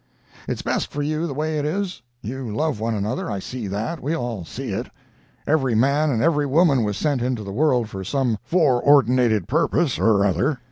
[0.47, 2.01] "It's best for you the way it is.
[2.23, 4.89] You love one another—I see that—we all see it.
[5.45, 9.99] Every man and every woman was sent into the world for some fore ordinated purpose
[9.99, 10.59] or other.